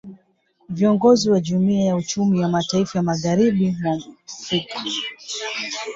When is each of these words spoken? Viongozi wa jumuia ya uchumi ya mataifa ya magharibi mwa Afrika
Viongozi 0.69 1.29
wa 1.29 1.39
jumuia 1.39 1.85
ya 1.85 1.95
uchumi 1.95 2.39
ya 2.39 2.47
mataifa 2.49 2.99
ya 2.99 3.03
magharibi 3.03 3.77
mwa 3.81 3.99
Afrika 4.27 4.83